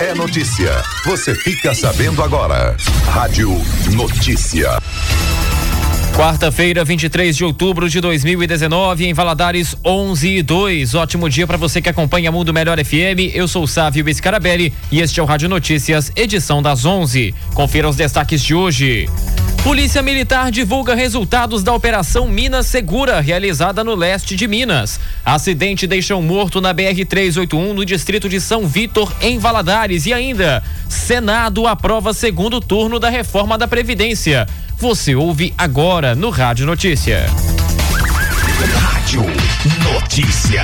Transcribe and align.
é 0.00 0.14
notícia. 0.14 0.82
Você 1.04 1.34
fica 1.34 1.74
sabendo 1.74 2.22
agora. 2.22 2.74
Rádio 3.06 3.50
Notícia. 3.92 4.78
Quarta-feira, 6.16 6.82
23 6.84 7.36
de 7.36 7.44
outubro 7.44 7.88
de 7.88 8.00
2019, 8.00 9.06
em 9.06 9.12
Valadares 9.12 9.76
11 9.84 10.38
e 10.38 10.42
2. 10.42 10.94
Ótimo 10.94 11.28
dia 11.28 11.46
para 11.46 11.58
você 11.58 11.82
que 11.82 11.88
acompanha 11.88 12.32
Mundo 12.32 12.52
Melhor 12.52 12.82
FM. 12.82 13.34
Eu 13.34 13.46
sou 13.46 13.64
o 13.64 13.68
Sávio 13.68 14.02
Biscarabelli 14.02 14.72
e 14.90 15.00
este 15.00 15.20
é 15.20 15.22
o 15.22 15.26
Rádio 15.26 15.50
Notícias, 15.50 16.10
edição 16.16 16.62
das 16.62 16.86
11. 16.86 17.34
Confira 17.52 17.88
os 17.88 17.96
destaques 17.96 18.42
de 18.42 18.54
hoje. 18.54 19.06
Polícia 19.62 20.00
Militar 20.00 20.50
divulga 20.50 20.94
resultados 20.94 21.62
da 21.62 21.74
Operação 21.74 22.26
Minas 22.26 22.66
Segura, 22.66 23.20
realizada 23.20 23.84
no 23.84 23.94
leste 23.94 24.34
de 24.34 24.48
Minas. 24.48 24.98
Acidente 25.22 25.86
deixa 25.86 26.16
um 26.16 26.22
morto 26.22 26.62
na 26.62 26.72
BR-381 26.72 27.74
no 27.74 27.84
distrito 27.84 28.26
de 28.26 28.40
São 28.40 28.66
Vitor, 28.66 29.12
em 29.20 29.38
Valadares. 29.38 30.06
E 30.06 30.14
ainda, 30.14 30.62
Senado 30.88 31.66
aprova 31.66 32.14
segundo 32.14 32.58
turno 32.58 32.98
da 32.98 33.10
reforma 33.10 33.58
da 33.58 33.68
Previdência. 33.68 34.46
Você 34.78 35.14
ouve 35.14 35.52
agora 35.58 36.14
no 36.14 36.30
Rádio 36.30 36.64
Notícia. 36.64 37.26
Rádio 38.64 39.22
Notícia. 39.82 40.62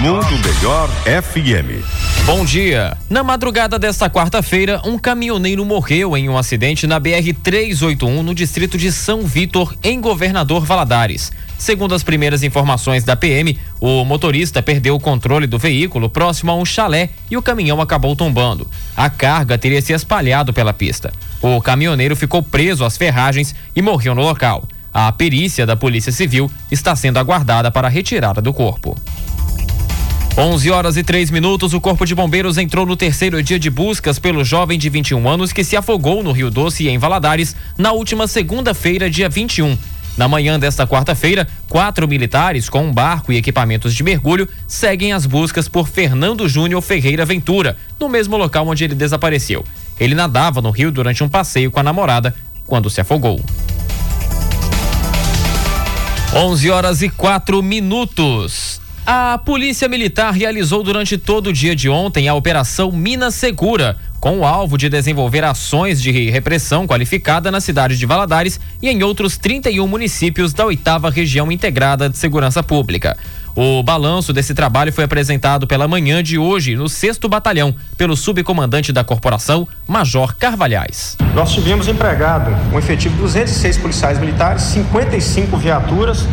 Mundo 0.00 0.26
Melhor 0.44 0.88
FM. 1.04 1.84
Bom 2.26 2.44
dia. 2.44 2.96
Na 3.08 3.22
madrugada 3.22 3.78
desta 3.78 4.10
quarta-feira, 4.10 4.80
um 4.84 4.98
caminhoneiro 4.98 5.64
morreu 5.64 6.16
em 6.16 6.28
um 6.28 6.36
acidente 6.36 6.88
na 6.88 7.00
BR-381 7.00 8.22
no 8.22 8.34
distrito 8.34 8.76
de 8.76 8.90
São 8.90 9.22
Vitor, 9.22 9.72
em 9.84 10.00
Governador 10.00 10.64
Valadares. 10.64 11.30
Segundo 11.56 11.94
as 11.94 12.02
primeiras 12.02 12.42
informações 12.42 13.04
da 13.04 13.14
PM, 13.14 13.56
o 13.80 14.04
motorista 14.04 14.60
perdeu 14.60 14.96
o 14.96 15.00
controle 15.00 15.46
do 15.46 15.58
veículo 15.58 16.10
próximo 16.10 16.50
a 16.50 16.56
um 16.56 16.64
chalé 16.64 17.10
e 17.30 17.36
o 17.36 17.42
caminhão 17.42 17.80
acabou 17.80 18.16
tombando. 18.16 18.68
A 18.96 19.08
carga 19.08 19.56
teria 19.56 19.80
se 19.80 19.92
espalhado 19.92 20.52
pela 20.52 20.72
pista. 20.72 21.12
O 21.40 21.60
caminhoneiro 21.60 22.16
ficou 22.16 22.42
preso 22.42 22.84
às 22.84 22.96
ferragens 22.96 23.54
e 23.76 23.80
morreu 23.80 24.12
no 24.12 24.22
local. 24.22 24.66
A 24.92 25.10
perícia 25.12 25.64
da 25.64 25.76
Polícia 25.76 26.10
Civil 26.10 26.50
está 26.70 26.96
sendo 26.96 27.18
aguardada 27.18 27.70
para 27.70 27.88
a 27.88 27.90
retirada 27.90 28.40
do 28.40 28.52
corpo. 28.52 28.96
11 30.36 30.70
horas 30.70 30.96
e 30.96 31.02
3 31.02 31.30
minutos, 31.30 31.74
o 31.74 31.80
Corpo 31.80 32.06
de 32.06 32.14
Bombeiros 32.14 32.56
entrou 32.56 32.86
no 32.86 32.96
terceiro 32.96 33.42
dia 33.42 33.58
de 33.58 33.68
buscas 33.68 34.18
pelo 34.18 34.44
jovem 34.44 34.78
de 34.78 34.88
21 34.88 35.28
anos 35.28 35.52
que 35.52 35.64
se 35.64 35.76
afogou 35.76 36.22
no 36.22 36.32
Rio 36.32 36.50
Doce, 36.50 36.88
em 36.88 36.98
Valadares, 36.98 37.54
na 37.76 37.92
última 37.92 38.26
segunda-feira, 38.26 39.10
dia 39.10 39.28
21. 39.28 39.76
Na 40.16 40.28
manhã 40.28 40.58
desta 40.58 40.86
quarta-feira, 40.86 41.46
quatro 41.68 42.06
militares 42.06 42.68
com 42.68 42.84
um 42.84 42.92
barco 42.92 43.32
e 43.32 43.36
equipamentos 43.36 43.94
de 43.94 44.02
mergulho 44.02 44.48
seguem 44.66 45.12
as 45.12 45.26
buscas 45.26 45.68
por 45.68 45.88
Fernando 45.88 46.48
Júnior 46.48 46.82
Ferreira 46.82 47.24
Ventura, 47.24 47.76
no 47.98 48.08
mesmo 48.08 48.36
local 48.36 48.66
onde 48.66 48.84
ele 48.84 48.94
desapareceu. 48.94 49.64
Ele 49.98 50.14
nadava 50.14 50.62
no 50.62 50.70
rio 50.70 50.90
durante 50.90 51.22
um 51.22 51.28
passeio 51.28 51.70
com 51.70 51.80
a 51.80 51.82
namorada 51.82 52.34
quando 52.66 52.88
se 52.88 53.00
afogou. 53.00 53.40
11 56.32 56.70
horas 56.70 57.02
e 57.02 57.10
4 57.10 57.60
minutos. 57.60 58.80
A 59.04 59.36
Polícia 59.36 59.88
Militar 59.88 60.32
realizou 60.32 60.80
durante 60.80 61.18
todo 61.18 61.48
o 61.48 61.52
dia 61.52 61.74
de 61.74 61.88
ontem 61.88 62.28
a 62.28 62.34
Operação 62.34 62.92
Minas 62.92 63.34
Segura, 63.34 63.98
com 64.20 64.40
o 64.40 64.44
alvo 64.44 64.76
de 64.76 64.88
desenvolver 64.90 65.42
ações 65.42 66.00
de 66.00 66.30
repressão 66.30 66.86
qualificada 66.86 67.50
na 67.50 67.60
cidade 67.60 67.96
de 67.96 68.04
Valadares 68.04 68.60
e 68.82 68.88
em 68.88 69.02
outros 69.02 69.38
31 69.38 69.86
municípios 69.88 70.52
da 70.52 70.66
oitava 70.66 71.10
região 71.10 71.50
integrada 71.50 72.08
de 72.08 72.18
segurança 72.18 72.62
pública. 72.62 73.16
O 73.56 73.82
balanço 73.82 74.32
desse 74.32 74.54
trabalho 74.54 74.92
foi 74.92 75.04
apresentado 75.04 75.66
pela 75.66 75.88
manhã 75.88 76.22
de 76.22 76.38
hoje 76.38 76.76
no 76.76 76.88
6 76.88 77.18
Batalhão, 77.28 77.74
pelo 77.96 78.16
subcomandante 78.16 78.92
da 78.92 79.02
corporação, 79.02 79.66
Major 79.88 80.36
Carvalhais. 80.36 81.16
Nós 81.34 81.52
tivemos 81.52 81.88
empregado 81.88 82.50
um 82.72 82.78
efetivo 82.78 83.14
de 83.16 83.22
206 83.22 83.78
policiais 83.78 84.20
militares, 84.20 84.62
55 84.62 85.56
viaturas, 85.56 86.26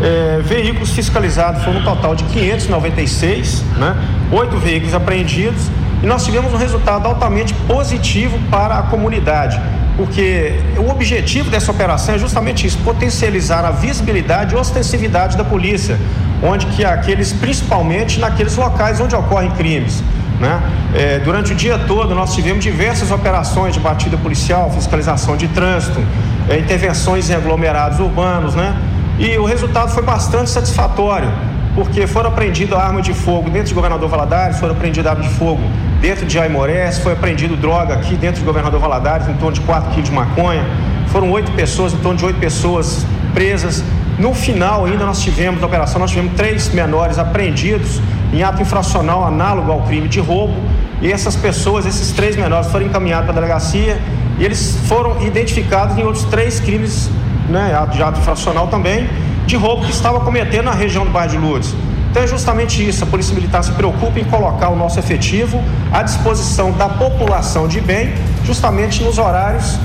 é, 0.00 0.40
veículos 0.42 0.90
fiscalizados 0.90 1.62
foram 1.62 1.80
um 1.80 1.84
total 1.84 2.16
de 2.16 2.24
596, 2.24 3.62
né? 3.76 3.96
Oito 4.32 4.56
veículos 4.56 4.94
apreendidos 4.94 5.70
e 6.04 6.06
nós 6.06 6.22
tivemos 6.22 6.52
um 6.52 6.58
resultado 6.58 7.08
altamente 7.08 7.54
positivo 7.66 8.38
para 8.50 8.78
a 8.78 8.82
comunidade, 8.82 9.58
porque 9.96 10.60
o 10.76 10.90
objetivo 10.90 11.48
dessa 11.48 11.70
operação 11.70 12.14
é 12.14 12.18
justamente 12.18 12.66
isso, 12.66 12.76
potencializar 12.84 13.64
a 13.64 13.70
visibilidade 13.70 14.54
e 14.54 14.58
ostensividade 14.58 15.34
da 15.34 15.42
polícia, 15.42 15.98
onde 16.42 16.66
que 16.66 16.84
aqueles, 16.84 17.32
principalmente 17.32 18.20
naqueles 18.20 18.54
locais 18.54 19.00
onde 19.00 19.16
ocorrem 19.16 19.50
crimes. 19.52 20.04
Né? 20.38 20.60
É, 20.94 21.18
durante 21.20 21.52
o 21.52 21.54
dia 21.54 21.78
todo 21.78 22.14
nós 22.14 22.34
tivemos 22.34 22.62
diversas 22.62 23.10
operações 23.10 23.72
de 23.72 23.80
batida 23.80 24.18
policial, 24.18 24.70
fiscalização 24.70 25.38
de 25.38 25.48
trânsito, 25.48 26.04
é, 26.50 26.58
intervenções 26.58 27.30
em 27.30 27.34
aglomerados 27.34 27.98
urbanos, 27.98 28.54
né? 28.54 28.76
E 29.18 29.38
o 29.38 29.46
resultado 29.46 29.90
foi 29.90 30.02
bastante 30.02 30.50
satisfatório, 30.50 31.32
porque 31.74 32.06
foram 32.06 32.28
apreendidas 32.28 32.78
armas 32.78 33.06
de 33.06 33.14
fogo 33.14 33.48
dentro 33.48 33.68
de 33.68 33.74
Governador 33.74 34.08
Valadares, 34.10 34.58
foram 34.58 34.74
apreendidas 34.74 35.12
armas 35.12 35.28
de 35.28 35.34
fogo 35.34 35.62
dentro 36.04 36.26
de 36.26 36.38
Aimorés, 36.38 36.98
foi 36.98 37.14
apreendido 37.14 37.56
droga 37.56 37.94
aqui 37.94 38.14
dentro 38.14 38.40
de 38.40 38.44
Governador 38.44 38.78
Valadares, 38.78 39.26
em 39.26 39.32
torno 39.36 39.52
de 39.52 39.62
4 39.62 39.90
quilos 39.92 40.10
de 40.10 40.14
maconha. 40.14 40.62
Foram 41.06 41.30
oito 41.30 41.50
pessoas, 41.52 41.94
em 41.94 41.96
torno 41.96 42.18
de 42.18 42.26
oito 42.26 42.38
pessoas 42.38 43.06
presas. 43.32 43.82
No 44.18 44.34
final, 44.34 44.84
ainda 44.84 45.06
nós 45.06 45.22
tivemos, 45.22 45.62
na 45.62 45.66
operação, 45.66 45.98
nós 45.98 46.10
tivemos 46.10 46.34
três 46.34 46.68
menores 46.74 47.18
apreendidos 47.18 48.02
em 48.34 48.42
ato 48.42 48.60
infracional 48.60 49.24
análogo 49.24 49.72
ao 49.72 49.80
crime 49.84 50.06
de 50.06 50.20
roubo. 50.20 50.54
E 51.00 51.10
essas 51.10 51.36
pessoas, 51.36 51.86
esses 51.86 52.12
três 52.12 52.36
menores, 52.36 52.70
foram 52.70 52.84
encaminhados 52.84 53.24
para 53.24 53.32
a 53.32 53.40
delegacia 53.40 53.98
e 54.38 54.44
eles 54.44 54.78
foram 54.86 55.22
identificados 55.22 55.96
em 55.96 56.02
outros 56.02 56.24
três 56.24 56.60
crimes 56.60 57.08
né, 57.48 57.72
de 57.90 58.02
ato 58.02 58.20
infracional 58.20 58.66
também, 58.66 59.08
de 59.46 59.56
roubo 59.56 59.86
que 59.86 59.90
estava 59.90 60.20
cometendo 60.20 60.66
na 60.66 60.74
região 60.74 61.06
do 61.06 61.10
bairro 61.10 61.30
de 61.30 61.38
Lourdes. 61.38 61.74
Então 62.14 62.22
é 62.22 62.28
justamente 62.28 62.88
isso, 62.88 63.02
a 63.02 63.08
Polícia 63.08 63.34
Militar 63.34 63.64
se 63.64 63.72
preocupa 63.72 64.20
em 64.20 64.24
colocar 64.24 64.68
o 64.68 64.76
nosso 64.76 65.00
efetivo 65.00 65.60
à 65.92 66.00
disposição 66.00 66.70
da 66.70 66.88
população 66.88 67.66
de 67.66 67.80
bem, 67.80 68.14
justamente 68.44 69.02
nos 69.02 69.18
horários 69.18 69.76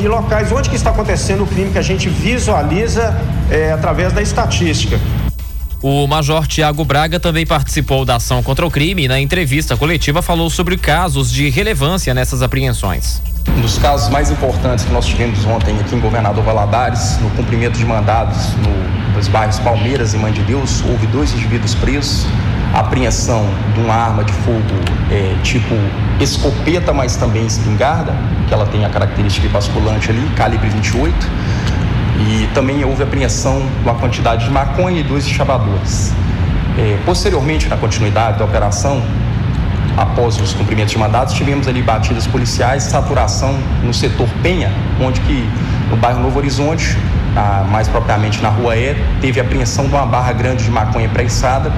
e 0.00 0.06
locais 0.06 0.52
onde 0.52 0.70
que 0.70 0.76
está 0.76 0.90
acontecendo 0.90 1.42
o 1.42 1.46
crime 1.48 1.72
que 1.72 1.78
a 1.78 1.82
gente 1.82 2.08
visualiza 2.08 3.12
é, 3.50 3.72
através 3.72 4.12
da 4.12 4.22
estatística. 4.22 4.96
O 5.82 6.06
Major 6.06 6.46
Tiago 6.46 6.84
Braga 6.84 7.18
também 7.18 7.44
participou 7.44 8.04
da 8.04 8.14
ação 8.14 8.44
contra 8.44 8.64
o 8.64 8.70
crime 8.70 9.06
e 9.06 9.08
na 9.08 9.18
entrevista 9.18 9.76
coletiva 9.76 10.22
falou 10.22 10.48
sobre 10.48 10.76
casos 10.76 11.32
de 11.32 11.50
relevância 11.50 12.14
nessas 12.14 12.42
apreensões. 12.42 13.20
Um 13.48 13.60
dos 13.60 13.76
casos 13.78 14.08
mais 14.08 14.30
importantes 14.30 14.84
que 14.84 14.92
nós 14.92 15.04
tivemos 15.04 15.44
ontem 15.44 15.76
aqui 15.80 15.96
em 15.96 15.98
Governador 15.98 16.44
Valadares, 16.44 17.18
no 17.18 17.28
cumprimento 17.30 17.76
de 17.76 17.84
mandados 17.84 18.54
no, 18.58 19.01
nos 19.14 19.28
bairros 19.28 19.58
Palmeiras 19.58 20.14
e 20.14 20.16
Mãe 20.16 20.32
de 20.32 20.42
Deus, 20.42 20.82
houve 20.88 21.06
dois 21.06 21.32
indivíduos 21.32 21.74
presos, 21.74 22.26
apreensão 22.74 23.44
de 23.74 23.80
uma 23.80 23.94
arma 23.94 24.24
de 24.24 24.32
fogo 24.32 24.60
é, 25.10 25.36
tipo 25.42 25.74
escopeta, 26.20 26.92
mas 26.92 27.16
também 27.16 27.46
espingarda, 27.46 28.14
que 28.48 28.54
ela 28.54 28.66
tem 28.66 28.84
a 28.84 28.88
característica 28.88 29.48
basculante 29.48 30.10
ali, 30.10 30.26
calibre 30.36 30.68
28. 30.68 31.14
E 32.18 32.48
também 32.54 32.84
houve 32.84 33.02
apreensão 33.02 33.60
de 33.60 33.88
uma 33.88 33.94
quantidade 33.94 34.44
de 34.44 34.50
maconha 34.50 35.00
e 35.00 35.02
dois 35.02 35.28
chavadores. 35.28 36.12
É, 36.78 36.98
posteriormente, 37.04 37.68
na 37.68 37.76
continuidade 37.76 38.38
da 38.38 38.44
operação, 38.44 39.02
após 39.96 40.40
os 40.40 40.54
cumprimentos 40.54 40.92
de 40.92 40.98
mandados, 40.98 41.34
tivemos 41.34 41.68
ali 41.68 41.82
batidas 41.82 42.26
policiais, 42.26 42.84
saturação 42.84 43.58
no 43.82 43.92
setor 43.92 44.28
Penha, 44.42 44.70
onde 45.00 45.20
que 45.20 45.48
no 45.90 45.96
bairro 45.96 46.20
Novo 46.20 46.38
Horizonte, 46.38 46.96
ah, 47.36 47.64
mais 47.70 47.88
propriamente 47.88 48.42
na 48.42 48.48
rua 48.48 48.76
E, 48.76 48.94
teve 49.20 49.40
apreensão 49.40 49.86
de 49.86 49.94
uma 49.94 50.06
barra 50.06 50.32
grande 50.32 50.64
de 50.64 50.70
maconha 50.70 51.08
prensada 51.08 51.72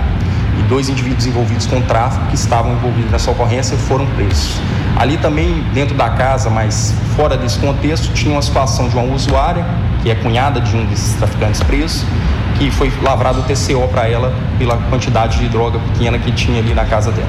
e 0.59 0.63
dois 0.63 0.89
indivíduos 0.89 1.27
envolvidos 1.27 1.67
com 1.67 1.81
tráfico 1.83 2.27
que 2.27 2.35
estavam 2.35 2.73
envolvidos 2.73 3.11
nessa 3.11 3.31
ocorrência 3.31 3.77
foram 3.77 4.07
presos. 4.07 4.61
Ali 4.97 5.17
também, 5.17 5.65
dentro 5.73 5.97
da 5.97 6.11
casa, 6.11 6.49
mas 6.49 6.95
fora 7.17 7.37
desse 7.37 7.59
contexto, 7.59 8.13
tinha 8.13 8.33
uma 8.33 8.43
situação 8.43 8.89
de 8.89 8.97
uma 8.97 9.05
usuária, 9.13 9.65
que 10.03 10.11
é 10.11 10.15
cunhada 10.15 10.61
de 10.61 10.77
um 10.77 10.85
desses 10.87 11.15
traficantes 11.15 11.63
presos, 11.63 12.05
que 12.59 12.71
foi 12.71 12.93
lavrado 13.03 13.41
o 13.41 13.43
TCO 13.43 13.89
para 13.89 14.09
ela 14.09 14.33
pela 14.59 14.77
quantidade 14.77 15.39
de 15.39 15.49
droga 15.49 15.79
pequena 15.79 16.19
que 16.19 16.31
tinha 16.31 16.61
ali 16.61 16.73
na 16.75 16.85
casa 16.85 17.11
dela. 17.11 17.29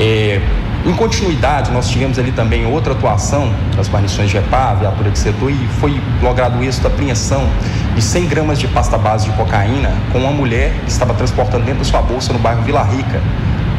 É, 0.00 0.40
em 0.86 0.92
continuidade, 0.92 1.70
nós 1.70 1.88
tivemos 1.88 2.18
ali 2.18 2.30
também 2.30 2.66
outra 2.66 2.92
atuação 2.92 3.50
das 3.74 3.88
guarnições 3.88 4.28
de 4.28 4.36
EPA, 4.36 4.76
viatura 4.78 5.10
de 5.10 5.18
setor, 5.18 5.50
e 5.50 5.68
foi 5.80 5.98
logrado 6.22 6.58
o 6.58 6.62
êxito 6.62 6.86
da 6.86 6.94
apreensão 6.94 7.48
de 7.94 8.02
100 8.02 8.26
gramas 8.26 8.58
de 8.58 8.68
pasta 8.68 8.98
base 8.98 9.24
de 9.24 9.32
cocaína 9.32 9.90
com 10.12 10.18
uma 10.18 10.30
mulher 10.30 10.74
que 10.84 10.90
estava 10.90 11.14
transportando 11.14 11.64
dentro 11.64 11.78
da 11.78 11.84
sua 11.86 12.02
bolsa 12.02 12.34
no 12.34 12.38
bairro 12.38 12.62
Vila 12.62 12.82
Rica, 12.82 13.22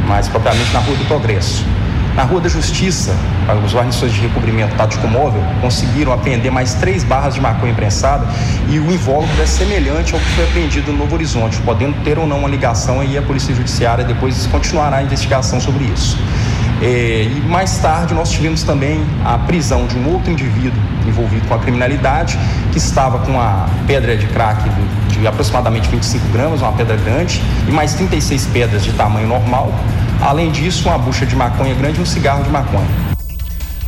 mais 0.07 0.27
propriamente 0.27 0.73
na 0.73 0.79
Rua 0.79 0.95
do 0.95 1.05
Progresso. 1.05 1.63
Na 2.15 2.23
Rua 2.23 2.41
da 2.41 2.49
Justiça, 2.49 3.13
os 3.63 3.75
guarnições 3.75 4.11
de 4.11 4.21
recobrimento 4.21 4.73
tático 4.75 5.05
móvel 5.05 5.43
conseguiram 5.61 6.11
apreender 6.11 6.49
mais 6.49 6.73
três 6.73 7.03
barras 7.03 7.35
de 7.35 7.41
maconha 7.41 7.73
prensada 7.73 8.25
e 8.69 8.79
o 8.79 8.91
invólucro 8.91 9.43
é 9.43 9.45
semelhante 9.45 10.13
ao 10.13 10.19
que 10.19 10.29
foi 10.29 10.45
apreendido 10.45 10.91
no 10.91 10.99
Novo 10.99 11.13
Horizonte, 11.13 11.57
podendo 11.65 12.01
ter 12.03 12.17
ou 12.17 12.25
não 12.25 12.39
uma 12.39 12.49
ligação 12.49 13.01
aí 13.01 13.15
a 13.15 13.21
Polícia 13.21 13.53
Judiciária 13.53 14.03
depois 14.03 14.47
continuará 14.47 14.97
a 14.97 15.03
investigação 15.03 15.59
sobre 15.59 15.83
isso. 15.83 16.17
É, 16.81 17.24
e 17.24 17.42
mais 17.48 17.77
tarde 17.77 18.13
nós 18.13 18.31
tivemos 18.31 18.63
também 18.63 19.00
a 19.24 19.38
prisão 19.38 19.88
de 19.88 19.98
um 19.98 20.13
outro 20.13 20.31
indivíduo 20.31 20.80
envolvido 21.07 21.48
com 21.48 21.54
a 21.54 21.60
criminalidade, 21.60 22.38
que 22.72 22.77
estava 22.77 23.19
com 23.19 23.39
a 23.39 23.68
pedra 23.88 24.18
de 24.18 24.27
crack 24.27 24.62
de, 25.10 25.25
aproximadamente 25.25 25.88
25 25.88 26.27
gramas, 26.30 26.62
uma 26.62 26.74
pedra 26.74 26.98
grande, 26.98 27.42
e 27.68 27.72
mais 27.72 27.94
36 27.94 28.48
pedras 28.48 28.83
de 28.83 28.92
tamanho 28.94 29.27
normal. 29.27 29.74
Além 30.22 30.51
disso, 30.51 30.88
uma 30.89 30.98
bucha 30.98 31.25
de 31.25 31.36
maconha 31.36 31.74
grande 31.75 32.00
e 32.00 32.01
um 32.01 32.06
cigarro 32.06 32.44
de 32.44 32.50
maconha. 32.50 33.06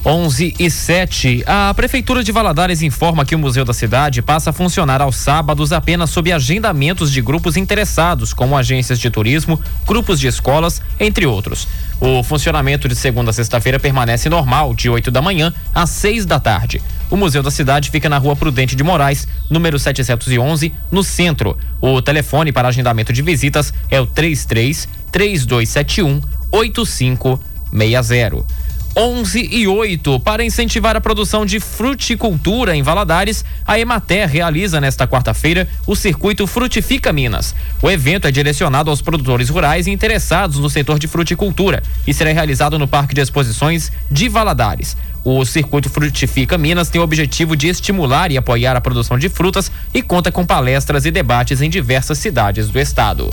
11 0.05 0.55
e 0.57 0.71
7. 0.71 1.43
A 1.45 1.73
Prefeitura 1.73 2.23
de 2.23 2.31
Valadares 2.31 2.81
informa 2.81 3.25
que 3.25 3.35
o 3.35 3.39
Museu 3.39 3.65
da 3.65 3.73
Cidade 3.73 4.21
passa 4.21 4.51
a 4.51 4.53
funcionar 4.53 5.01
aos 5.01 5.17
sábados 5.17 5.73
apenas 5.73 6.09
sob 6.11 6.31
agendamentos 6.31 7.11
de 7.11 7.21
grupos 7.21 7.57
interessados, 7.57 8.33
como 8.33 8.55
agências 8.55 8.99
de 8.99 9.09
turismo, 9.09 9.59
grupos 9.85 10.17
de 10.17 10.27
escolas, 10.27 10.81
entre 10.97 11.25
outros. 11.25 11.67
O 11.99 12.21
funcionamento 12.21 12.87
de 12.87 12.95
segunda 12.95 13.31
a 13.31 13.33
sexta-feira 13.33 13.79
permanece 13.79 14.29
normal, 14.29 14.75
de 14.75 14.87
8 14.89 15.09
da 15.09 15.21
manhã 15.21 15.51
às 15.73 15.89
6 15.89 16.25
da 16.25 16.39
tarde. 16.39 16.79
O 17.09 17.17
Museu 17.17 17.41
da 17.41 17.49
Cidade 17.49 17.89
fica 17.89 18.07
na 18.07 18.19
rua 18.19 18.35
Prudente 18.35 18.75
de 18.75 18.83
Moraes, 18.83 19.27
número 19.49 19.79
711, 19.79 20.71
no 20.91 21.03
centro. 21.03 21.57
O 21.81 21.99
telefone 22.01 22.51
para 22.51 22.67
agendamento 22.67 23.11
de 23.11 23.23
visitas 23.23 23.73
é 23.89 23.99
o 23.99 24.05
33 24.05 24.87
3271 25.11 26.21
8560. 26.51 28.66
11 28.99 29.49
e 29.51 29.67
8. 29.67 30.19
Para 30.21 30.43
incentivar 30.43 30.95
a 30.95 31.01
produção 31.01 31.45
de 31.45 31.59
fruticultura 31.59 32.75
em 32.75 32.81
Valadares, 32.81 33.45
a 33.65 33.79
Emater 33.79 34.27
realiza 34.27 34.81
nesta 34.81 35.07
quarta-feira 35.07 35.69
o 35.85 35.95
circuito 35.95 36.47
Frutifica 36.47 37.13
Minas. 37.13 37.53
O 37.79 37.91
evento 37.91 38.27
é 38.27 38.31
direcionado 38.31 38.89
aos 38.89 38.99
produtores 38.99 39.49
rurais 39.49 39.85
interessados 39.85 40.57
no 40.57 40.67
setor 40.67 40.97
de 40.97 41.07
fruticultura 41.07 41.83
e 42.07 42.13
será 42.13 42.31
realizado 42.31 42.79
no 42.79 42.87
Parque 42.87 43.13
de 43.13 43.21
Exposições 43.21 43.91
de 44.09 44.27
Valadares. 44.27 44.97
O 45.23 45.45
Circuito 45.45 45.91
Frutifica 45.91 46.57
Minas 46.57 46.89
tem 46.89 46.99
o 46.99 47.03
objetivo 47.03 47.55
de 47.55 47.67
estimular 47.67 48.31
e 48.31 48.37
apoiar 48.37 48.75
a 48.75 48.81
produção 48.81 49.19
de 49.19 49.29
frutas 49.29 49.71
e 49.93 50.01
conta 50.01 50.31
com 50.31 50.43
palestras 50.43 51.05
e 51.05 51.11
debates 51.11 51.61
em 51.61 51.69
diversas 51.69 52.17
cidades 52.17 52.69
do 52.69 52.79
estado. 52.79 53.29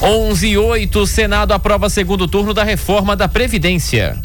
11 0.00 0.46
e 0.46 0.56
8. 0.56 1.04
Senado 1.04 1.52
aprova 1.52 1.90
segundo 1.90 2.28
turno 2.28 2.54
da 2.54 2.62
reforma 2.62 3.16
da 3.16 3.26
Previdência. 3.26 4.20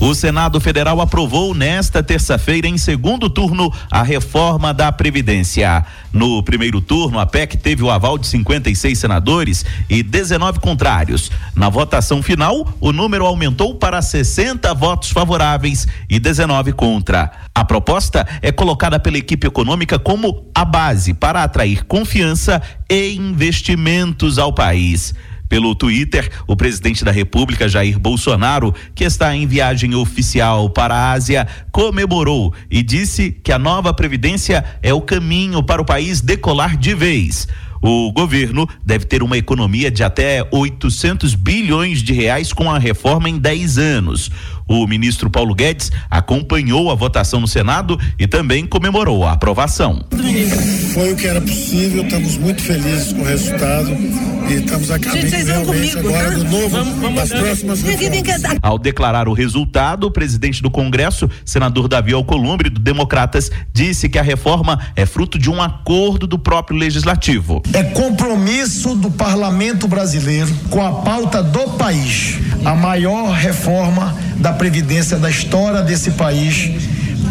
O 0.00 0.14
Senado 0.14 0.58
Federal 0.62 0.98
aprovou 1.02 1.54
nesta 1.54 2.02
terça-feira, 2.02 2.66
em 2.66 2.78
segundo 2.78 3.28
turno, 3.28 3.70
a 3.90 4.02
reforma 4.02 4.72
da 4.72 4.90
Previdência. 4.90 5.84
No 6.10 6.42
primeiro 6.42 6.80
turno, 6.80 7.18
a 7.18 7.26
PEC 7.26 7.58
teve 7.58 7.82
o 7.82 7.90
aval 7.90 8.16
de 8.16 8.26
56 8.26 8.98
senadores 8.98 9.62
e 9.90 10.02
19 10.02 10.58
contrários. 10.58 11.30
Na 11.54 11.68
votação 11.68 12.22
final, 12.22 12.66
o 12.80 12.92
número 12.92 13.26
aumentou 13.26 13.74
para 13.74 14.00
60 14.00 14.72
votos 14.72 15.10
favoráveis 15.10 15.86
e 16.08 16.18
19 16.18 16.72
contra. 16.72 17.30
A 17.54 17.62
proposta 17.62 18.26
é 18.40 18.50
colocada 18.50 18.98
pela 18.98 19.18
equipe 19.18 19.46
econômica 19.46 19.98
como 19.98 20.50
a 20.54 20.64
base 20.64 21.12
para 21.12 21.44
atrair 21.44 21.84
confiança 21.84 22.62
e 22.88 23.16
investimentos 23.16 24.38
ao 24.38 24.50
país. 24.50 25.14
Pelo 25.50 25.74
Twitter, 25.74 26.30
o 26.46 26.54
presidente 26.54 27.04
da 27.04 27.10
República, 27.10 27.68
Jair 27.68 27.98
Bolsonaro, 27.98 28.72
que 28.94 29.02
está 29.02 29.34
em 29.34 29.48
viagem 29.48 29.96
oficial 29.96 30.70
para 30.70 30.94
a 30.94 31.10
Ásia, 31.10 31.44
comemorou 31.72 32.54
e 32.70 32.84
disse 32.84 33.32
que 33.32 33.50
a 33.50 33.58
nova 33.58 33.92
Previdência 33.92 34.64
é 34.80 34.94
o 34.94 35.00
caminho 35.00 35.60
para 35.60 35.82
o 35.82 35.84
país 35.84 36.20
decolar 36.20 36.76
de 36.76 36.94
vez. 36.94 37.48
O 37.82 38.12
governo 38.12 38.68
deve 38.84 39.06
ter 39.06 39.22
uma 39.22 39.38
economia 39.38 39.90
de 39.90 40.04
até 40.04 40.46
800 40.52 41.34
bilhões 41.34 42.02
de 42.02 42.12
reais 42.12 42.52
com 42.52 42.70
a 42.70 42.78
reforma 42.78 43.28
em 43.28 43.38
10 43.38 43.78
anos. 43.78 44.30
O 44.70 44.86
ministro 44.86 45.28
Paulo 45.28 45.52
Guedes 45.52 45.90
acompanhou 46.08 46.92
a 46.92 46.94
votação 46.94 47.40
no 47.40 47.48
Senado 47.48 47.98
e 48.16 48.28
também 48.28 48.64
comemorou 48.64 49.26
a 49.26 49.32
aprovação. 49.32 50.04
Foi 50.94 51.12
o 51.12 51.16
que 51.16 51.26
era 51.26 51.40
possível, 51.40 52.04
estamos 52.04 52.36
muito 52.36 52.62
felizes 52.62 53.12
com 53.12 53.22
o 53.22 53.24
resultado 53.24 53.90
e 54.48 54.54
estamos 54.54 54.92
a 54.92 54.98
caminho 55.00 55.28
realmente 55.28 55.96
comigo, 55.96 56.08
agora 56.14 56.30
do 56.30 56.44
novo, 56.44 56.68
vamos, 56.68 56.98
vamos 57.00 57.14
das 57.16 57.28
próximas 57.30 57.82
reformas. 57.82 58.58
Ao 58.62 58.78
declarar 58.78 59.28
o 59.28 59.32
resultado, 59.32 60.06
o 60.06 60.10
presidente 60.12 60.62
do 60.62 60.70
Congresso, 60.70 61.28
senador 61.44 61.88
Davi 61.88 62.12
Alcolumbre, 62.12 62.70
do 62.70 62.78
Democratas, 62.78 63.50
disse 63.72 64.08
que 64.08 64.20
a 64.20 64.22
reforma 64.22 64.78
é 64.94 65.04
fruto 65.04 65.36
de 65.36 65.50
um 65.50 65.60
acordo 65.60 66.28
do 66.28 66.38
próprio 66.38 66.78
legislativo. 66.78 67.60
É 67.72 67.82
compromisso 67.82 68.94
do 68.94 69.10
parlamento 69.10 69.88
brasileiro 69.88 70.54
com 70.70 70.84
a 70.84 70.92
pauta 71.02 71.42
do 71.42 71.70
país, 71.70 72.38
a 72.64 72.76
maior 72.76 73.32
reforma 73.32 74.16
da 74.40 74.52
Previdência 74.52 75.18
da 75.18 75.30
história 75.30 75.82
desse 75.82 76.12
país 76.12 76.70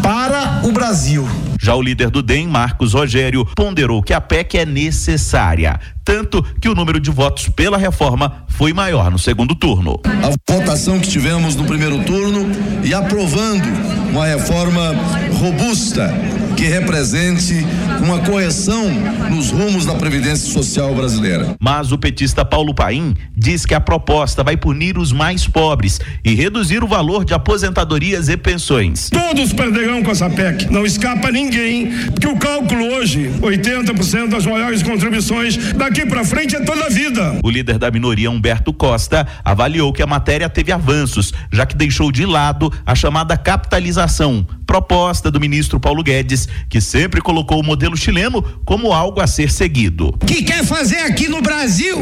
para 0.02 0.62
o 0.64 0.72
Brasil. 0.72 1.28
Já 1.62 1.76
o 1.76 1.82
líder 1.82 2.10
do 2.10 2.24
DEM, 2.24 2.48
Marcos 2.48 2.94
Rogério, 2.94 3.46
ponderou 3.54 4.02
que 4.02 4.14
a 4.14 4.22
PEC 4.22 4.60
é 4.60 4.66
necessária, 4.66 5.78
tanto 6.06 6.42
que 6.62 6.70
o 6.70 6.74
número 6.74 7.02
de 7.02 7.12
votos 7.12 7.50
pela 7.50 7.78
reforma 7.78 8.46
foi 8.48 8.72
maior 8.72 9.12
no 9.12 9.20
segundo 9.20 9.54
turno. 9.54 10.00
A 10.06 10.54
votação 10.54 11.00
que 11.00 11.10
tivemos 11.10 11.56
no 11.56 11.66
primeiro 11.66 12.02
turno 12.06 12.50
e 12.82 12.94
aprovando 12.94 13.68
uma 14.10 14.26
reforma 14.26 14.96
robusta 15.40 16.14
que 16.58 16.66
represente 16.66 17.66
uma 18.04 18.20
correção 18.20 18.90
nos 19.30 19.50
rumos 19.50 19.86
da 19.86 19.96
Previdência 19.96 20.52
Social 20.52 20.94
brasileira. 20.94 21.56
Mas 21.58 21.94
o 21.94 21.98
petista 21.98 22.44
Paulo 22.44 22.74
Paim 22.74 23.16
diz 23.34 23.66
que 23.66 23.74
a 23.74 23.80
proposta 23.80 24.44
vai 24.44 24.58
punir 24.58 24.98
os 24.98 25.14
mais 25.14 25.48
pobres 25.48 26.02
e 26.26 26.36
reduzir 26.36 26.84
o 26.84 26.88
valor 26.88 27.24
de 27.24 27.34
aposentadorias 27.34 28.28
e 28.28 28.36
pensões. 28.36 29.10
Todos 29.10 29.54
perderão 29.54 30.04
com 30.04 30.12
essa 30.12 30.30
PEC, 30.30 30.70
não 30.70 30.86
escapa 30.86 31.32
ninguém, 31.32 31.90
porque 32.12 32.28
o 32.28 32.36
cálculo 32.36 32.84
hoje, 32.96 33.32
80% 33.42 34.28
das 34.28 34.46
maiores 34.46 34.84
contribuições 34.84 35.74
daqui 35.74 36.06
para 36.06 36.26
frente 36.26 36.58
é 36.58 36.60
toda 36.60 36.88
a 36.88 36.90
vida. 36.90 37.40
O 37.42 37.50
líder 37.50 37.78
da 37.78 37.90
minoria, 37.90 38.30
Humberto 38.30 38.74
Costa, 38.74 39.26
avaliou 39.46 39.94
que 39.94 40.04
a 40.04 40.08
matéria 40.08 40.50
teve 40.50 40.74
avanços, 40.74 41.34
já 41.54 41.66
que 41.66 41.78
deixou 41.78 42.12
de 42.12 42.26
lado 42.26 42.70
a 42.86 42.94
chamada 42.94 43.38
capitalização, 43.38 44.46
proposta 44.70 45.32
do 45.32 45.40
ministro 45.40 45.80
Paulo 45.80 46.04
Guedes, 46.04 46.48
que 46.70 46.80
sempre 46.80 47.22
colocou 47.22 47.60
o 47.60 47.64
modelo 47.64 47.98
chileno 47.98 48.44
como 48.64 48.94
algo 48.94 49.20
a 49.20 49.26
ser 49.26 49.50
seguido. 49.50 50.16
Que 50.28 50.44
quer 50.44 50.64
fazer 50.64 51.00
aqui 51.00 51.28
no 51.28 51.42
Brasil 51.42 51.98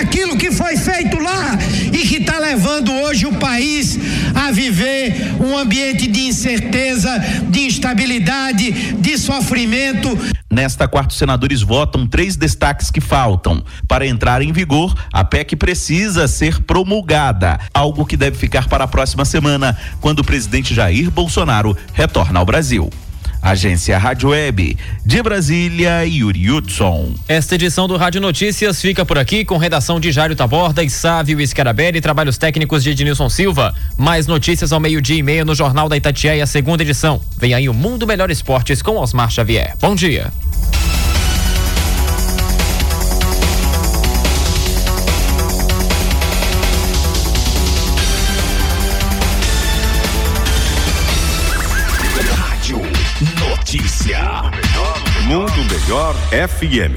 aquilo 0.00 0.36
que 0.36 0.50
foi 0.50 0.76
feito 0.76 1.16
lá 1.16 1.56
e 1.92 1.98
que 2.08 2.16
está 2.16 2.40
levando 2.40 2.92
hoje 2.92 3.24
o 3.24 3.34
país 3.34 3.96
a 4.34 4.50
viver 4.50 5.14
um 5.40 5.56
ambiente 5.56 6.08
de 6.08 6.22
incerteza, 6.22 7.16
de 7.50 7.60
instabilidade, 7.60 8.72
de 8.94 9.16
sofrimento. 9.16 10.08
Nesta 10.58 10.88
quarta, 10.88 11.12
os 11.12 11.18
senadores 11.18 11.62
votam 11.62 12.04
três 12.04 12.34
destaques 12.34 12.90
que 12.90 13.00
faltam. 13.00 13.62
Para 13.86 14.04
entrar 14.04 14.42
em 14.42 14.50
vigor, 14.50 14.92
a 15.12 15.22
PEC 15.22 15.54
precisa 15.54 16.26
ser 16.26 16.60
promulgada, 16.62 17.60
algo 17.72 18.04
que 18.04 18.16
deve 18.16 18.36
ficar 18.36 18.66
para 18.66 18.82
a 18.82 18.88
próxima 18.88 19.24
semana, 19.24 19.78
quando 20.00 20.18
o 20.18 20.24
presidente 20.24 20.74
Jair 20.74 21.12
Bolsonaro 21.12 21.76
retorna 21.94 22.40
ao 22.40 22.44
Brasil. 22.44 22.90
Agência 23.40 23.96
Rádio 23.98 24.30
Web, 24.30 24.76
de 25.06 25.22
Brasília, 25.22 26.04
Yuri 26.04 26.50
Hudson. 26.50 27.14
Esta 27.28 27.54
edição 27.54 27.86
do 27.86 27.96
Rádio 27.96 28.20
Notícias 28.20 28.80
fica 28.80 29.06
por 29.06 29.16
aqui 29.16 29.44
com 29.44 29.58
redação 29.58 30.00
de 30.00 30.10
Jário 30.10 30.34
Taborda 30.34 30.82
e 30.82 30.90
Sávio 30.90 31.46
Scarabelli 31.46 31.98
e 31.98 32.00
trabalhos 32.00 32.36
técnicos 32.36 32.82
de 32.82 32.90
Ednilson 32.90 33.28
Silva. 33.28 33.72
Mais 33.96 34.26
notícias 34.26 34.72
ao 34.72 34.80
meio-dia 34.80 35.18
e 35.18 35.22
meia 35.22 35.44
no 35.44 35.54
Jornal 35.54 35.88
da 35.88 35.96
Itatiaia, 35.96 36.44
segunda 36.46 36.82
edição. 36.82 37.20
Vem 37.38 37.54
aí 37.54 37.68
o 37.68 37.74
Mundo 37.74 38.08
Melhor 38.08 38.28
Esportes 38.28 38.82
com 38.82 38.96
Osmar 38.96 39.30
Xavier. 39.30 39.76
Bom 39.80 39.94
dia. 39.94 40.32
Notícia. 53.68 54.50
Mundo 55.26 55.62
Melhor 55.70 56.14
FM. 56.32 56.96